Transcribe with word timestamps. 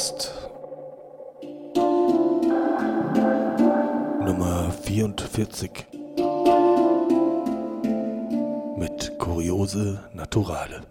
Podcast 0.00 0.32
Nummer 4.24 4.72
44 4.82 5.70
mit 8.78 9.18
Kuriose 9.18 10.00
Naturale. 10.14 10.89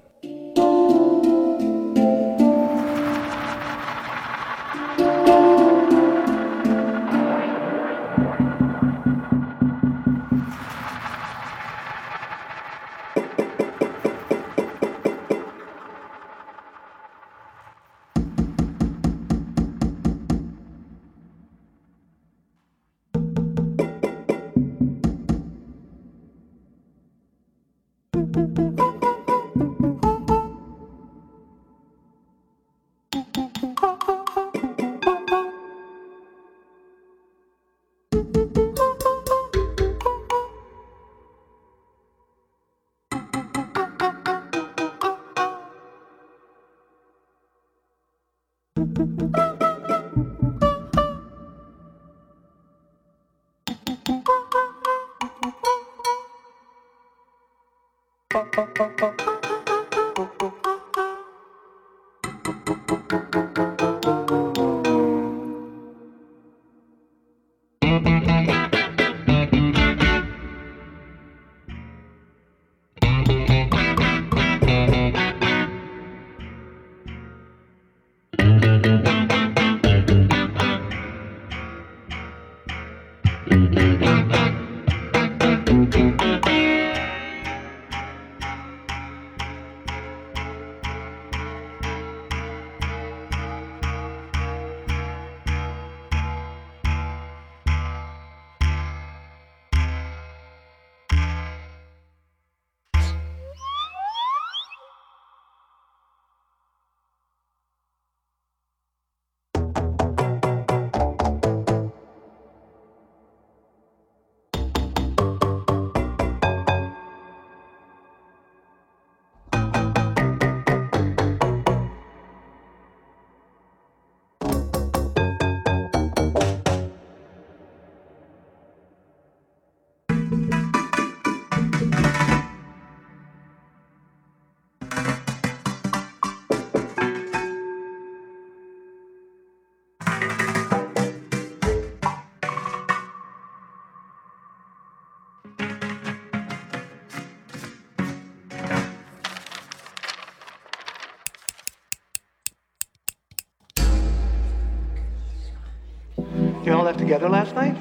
You 156.69 156.75
all 156.75 156.84
left 156.84 157.00
together 157.00 157.28
last 157.28 157.56
night? 157.56 157.75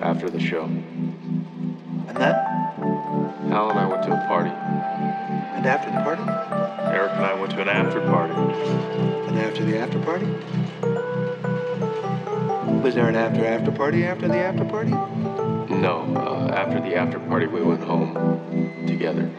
After 0.00 0.30
the 0.30 0.38
show, 0.38 0.62
And 0.62 2.16
then? 2.16 2.34
Hal 3.50 3.70
and 3.70 3.80
I 3.80 3.86
went 3.88 4.04
to 4.04 4.12
a 4.12 4.28
party. 4.28 4.50
And 4.50 5.66
after 5.66 5.90
the 5.90 5.96
party? 6.04 6.22
Eric 6.94 7.10
and 7.14 7.26
I 7.26 7.34
went 7.34 7.50
to 7.50 7.62
an 7.62 7.68
after 7.68 8.00
party. 8.02 8.32
And 9.26 9.40
after 9.40 9.64
the 9.64 9.76
after 9.76 9.98
party? 9.98 10.26
Was 12.80 12.94
there 12.94 13.08
an 13.08 13.16
after 13.16 13.44
after 13.44 13.72
party 13.72 14.04
after 14.04 14.28
the 14.28 14.38
after 14.38 14.66
party? 14.66 14.92
No, 14.92 16.06
uh, 16.14 16.54
after 16.54 16.80
the 16.80 16.94
after 16.94 17.18
party, 17.18 17.46
we 17.48 17.60
went 17.60 17.82
home 17.82 18.14
together. 18.86 19.32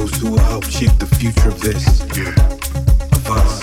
Those 0.00 0.18
who 0.20 0.30
will 0.30 0.38
help 0.38 0.64
shape 0.64 0.96
the 0.98 1.06
future 1.16 1.48
of 1.48 1.60
this, 1.60 2.00
of 3.12 3.30
us. 3.30 3.60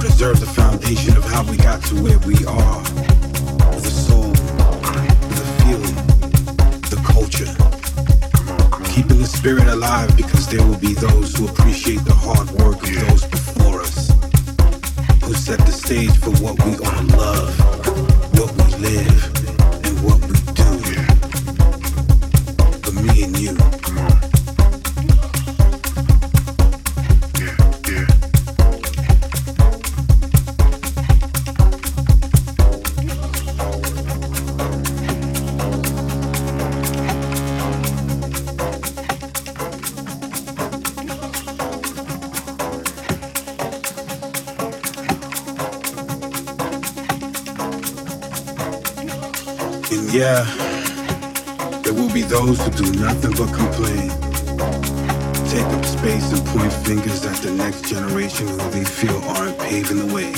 Preserve 0.00 0.40
the 0.40 0.46
foundation 0.46 1.16
of 1.16 1.24
how 1.24 1.44
we 1.48 1.56
got 1.56 1.80
to 1.84 1.94
where 2.02 2.18
we 2.20 2.34
are. 2.46 2.82
The 3.86 3.92
soul, 4.06 4.32
the 5.38 5.46
feeling, 5.60 5.98
the 6.92 7.00
culture. 7.14 7.52
Keeping 8.92 9.18
the 9.18 9.28
spirit 9.28 9.68
alive 9.68 10.16
because 10.16 10.48
there 10.48 10.64
will 10.66 10.78
be 10.78 10.94
those 10.94 11.36
who 11.36 11.46
appreciate 11.46 12.04
the 12.04 12.14
hard 12.14 12.50
work 12.62 12.82
of 12.82 13.08
those 13.08 13.24
before 13.26 13.80
us. 13.80 14.08
Who 15.24 15.34
set 15.34 15.60
the 15.60 15.72
stage 15.72 16.16
for 16.18 16.30
what 16.42 16.56
we 16.64 16.72
all 16.86 17.04
love, 17.22 17.52
what 18.38 18.50
we 18.58 18.68
live, 18.88 19.20
and 19.86 19.94
what 20.02 20.18
we 20.26 20.41
there 51.82 51.92
will 51.92 52.10
be 52.12 52.22
those 52.22 52.58
who 52.64 52.70
do 52.70 52.90
nothing 53.00 53.32
but 53.32 53.52
complain. 53.52 54.08
Take 55.50 55.66
up 55.66 55.84
space 55.84 56.32
and 56.32 56.42
point 56.46 56.72
fingers 56.72 57.22
at 57.26 57.36
the 57.42 57.50
next 57.50 57.84
generation 57.84 58.48
who 58.48 58.56
they 58.70 58.84
feel 58.84 59.20
aren't 59.36 59.58
paving 59.58 59.98
the 59.98 60.14
way. 60.14 60.32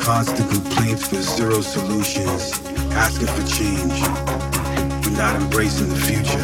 Constant 0.00 0.48
complaints 0.48 1.08
for 1.08 1.16
zero 1.16 1.60
solutions, 1.60 2.58
asking 2.92 3.28
for 3.28 3.44
change, 3.46 4.00
but 5.02 5.12
not 5.18 5.36
embracing 5.36 5.90
the 5.90 5.96
future. 5.96 6.40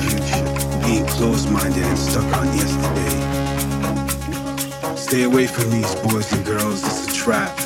Being 0.84 1.06
closed-minded 1.06 1.82
and 1.82 1.98
stuck 1.98 2.36
on 2.36 2.46
yesterday. 2.48 3.16
Stay 4.94 5.22
away 5.22 5.46
from 5.46 5.70
these 5.70 5.94
boys 5.96 6.30
and 6.32 6.44
girls, 6.44 6.84
it's 6.84 7.06
a 7.08 7.14
trap. 7.14 7.56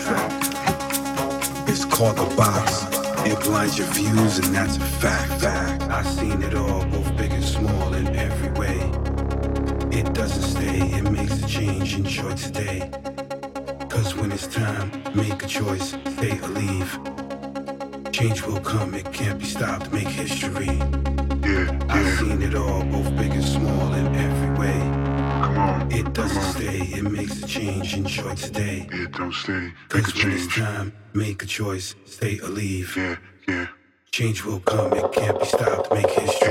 It's 1.67 1.85
called 1.85 2.19
a 2.19 2.37
box. 2.37 2.90
It 3.27 3.39
blinds 3.41 3.79
your 3.79 3.87
views, 3.89 4.39
and 4.39 4.55
that's 4.55 4.77
a 4.77 4.81
fact. 4.81 5.43
fact. 5.43 5.83
I've 5.85 6.07
seen 6.07 6.43
it 6.43 6.55
all, 6.55 6.85
both 6.87 7.17
big 7.17 7.33
and 7.33 7.45
small, 7.45 7.95
in 7.95 8.07
every 8.17 8.51
way. 8.59 8.79
It 9.97 10.13
doesn't 10.15 10.43
stay, 10.43 10.81
it 10.99 11.11
makes 11.11 11.43
a 11.43 11.47
change. 11.47 11.95
Enjoy 11.95 12.35
today. 12.35 12.91
Cause 13.89 14.15
when 14.15 14.33
it's 14.33 14.47
time, 14.47 14.91
make 15.15 15.43
a 15.43 15.47
choice, 15.47 15.91
stay 16.17 16.39
or 16.41 16.49
leave. 16.49 16.99
Change 18.13 18.43
will 18.47 18.61
come, 18.61 18.95
it 18.95 19.13
can't 19.13 19.39
be 19.39 19.45
stopped, 19.45 19.93
make 19.93 20.09
history. 20.09 20.77
Yeah, 21.45 21.79
I've 21.89 22.19
seen 22.19 22.41
it 22.43 22.55
all, 22.55 22.83
both 22.85 23.15
big 23.17 23.33
and 23.33 23.45
small, 23.45 23.93
It 26.11 26.15
doesn't 26.15 26.43
stay, 26.43 26.79
it 26.99 27.05
makes 27.05 27.41
a 27.41 27.47
change. 27.47 27.95
Enjoy 27.95 28.35
today. 28.35 28.89
It 28.91 29.13
don't 29.13 29.33
stay. 29.33 29.73
Make 29.95 30.09
a 30.09 30.19
when 30.19 30.33
it's 30.33 30.53
time, 30.53 30.93
make 31.15 31.41
a 31.45 31.47
choice, 31.47 31.95
stay 32.05 32.41
or 32.41 32.49
leave. 32.49 32.97
Yeah, 32.97 33.17
yeah. 33.47 33.69
Change 34.11 34.45
will 34.45 34.59
come, 34.59 34.93
it 34.93 35.13
can't 35.13 35.39
be 35.39 35.47
stopped, 35.47 35.93
make 35.93 36.11
history. 36.11 36.50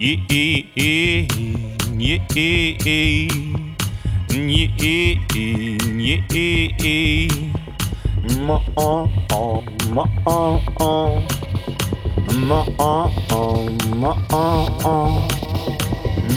yeah, 0.00 0.16
yeah, 0.30 1.26
yeah, 1.98 2.18
yeah, 2.30 2.78
yeah, 4.30 6.22
yeah, 6.30 6.68
yeah, 6.78 7.28
ma 8.46 8.60
oh 8.76 9.10
oh 9.32 9.62
ma 9.92 10.04
oh 10.26 10.62
oh 10.78 11.22
ma 12.46 12.64
oh 12.78 13.10
oh 13.32 13.68
ma 13.96 14.14
oh 14.30 14.68
oh 14.84 15.28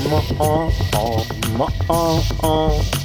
ma 0.09 0.19
oh 0.39 0.71
oh 0.95 1.25
ma 1.57 1.67
oh 1.89 2.23
oh 2.43 3.00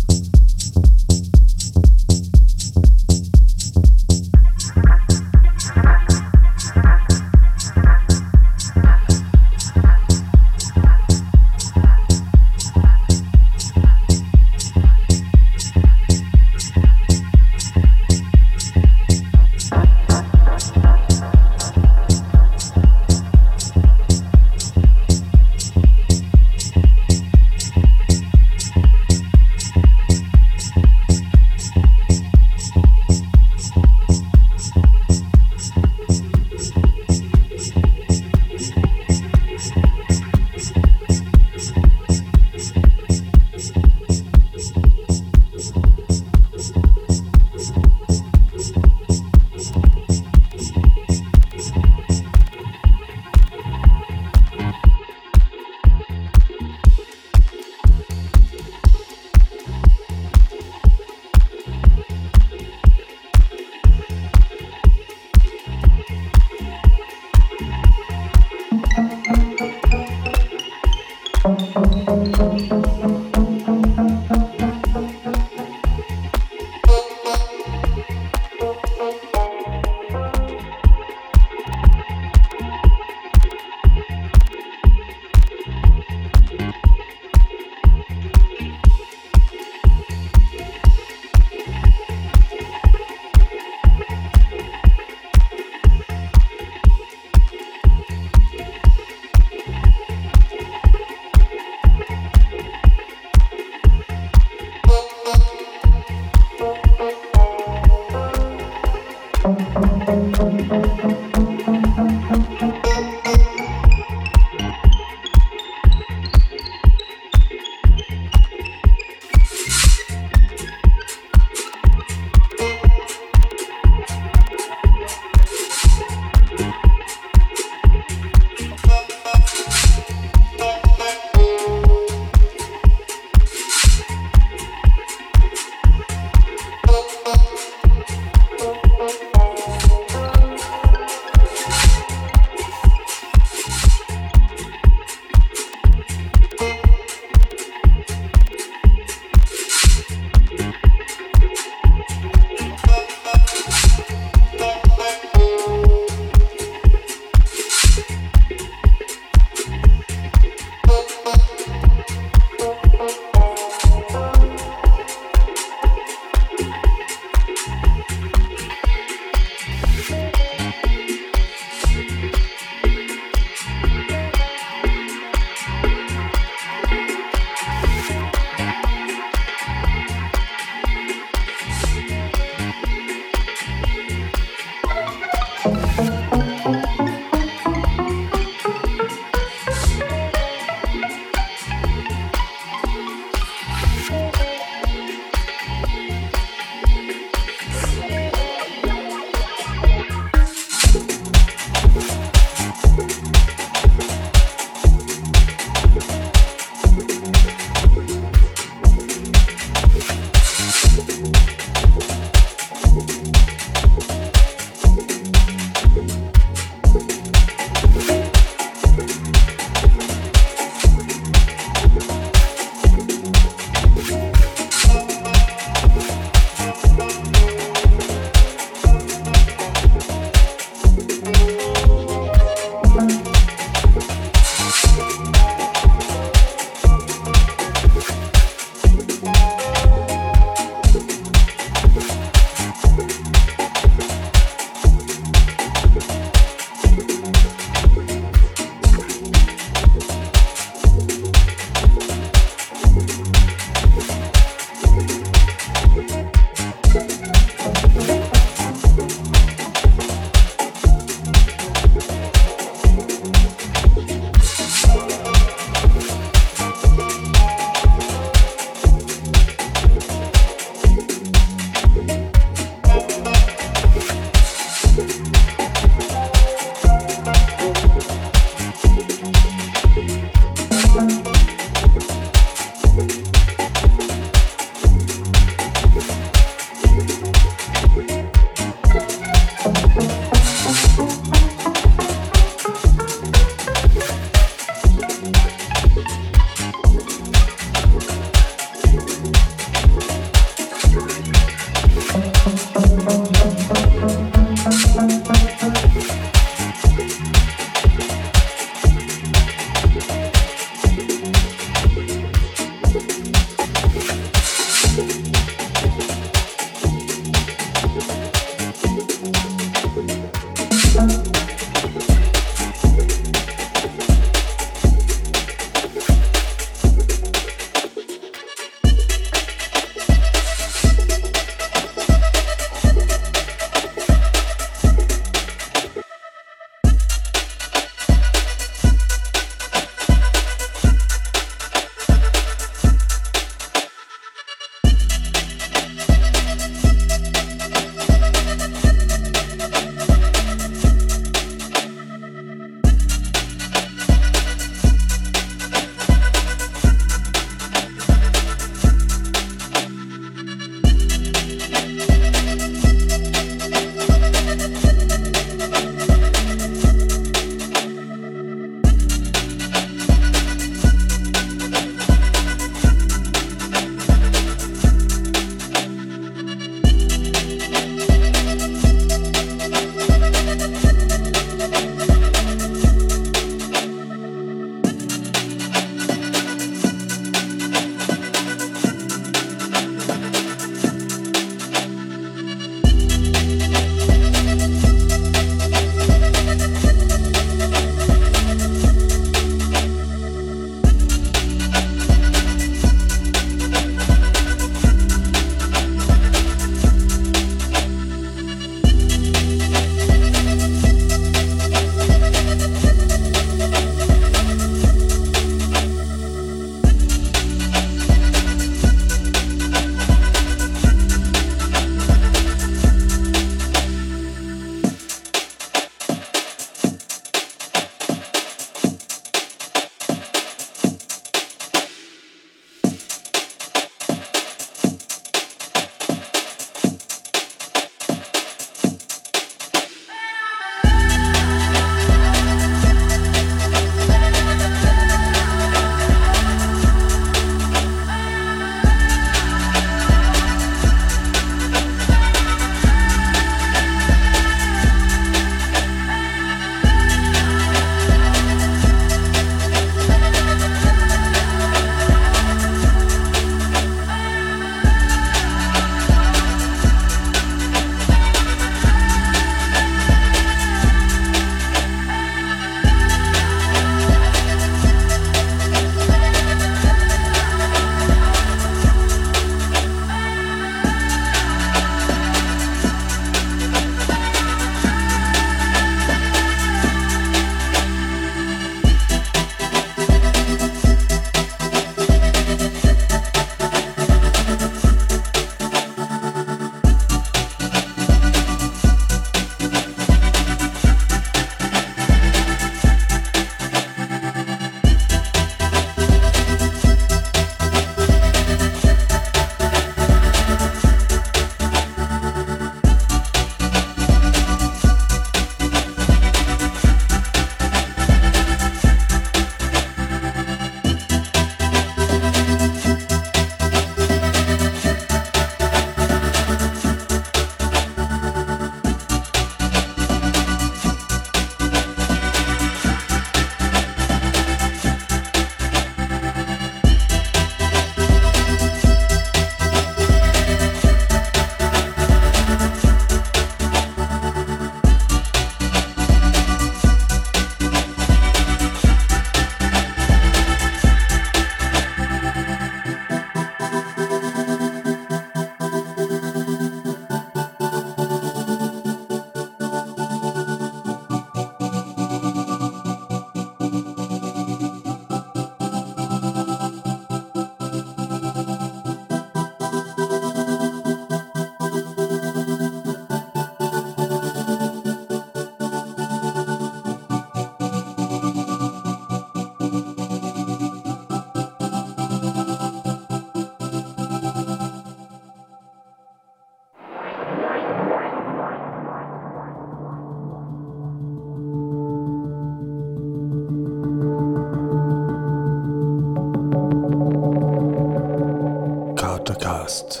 Podcast 599.61 600.00